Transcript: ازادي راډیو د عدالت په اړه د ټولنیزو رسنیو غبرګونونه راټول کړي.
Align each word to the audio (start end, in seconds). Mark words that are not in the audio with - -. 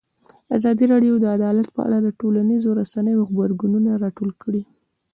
ازادي 0.57 0.85
راډیو 0.93 1.13
د 1.19 1.25
عدالت 1.37 1.67
په 1.75 1.81
اړه 1.87 1.97
د 2.01 2.07
ټولنیزو 2.19 2.69
رسنیو 2.81 3.27
غبرګونونه 3.29 3.91
راټول 4.03 4.29
کړي. 4.43 4.63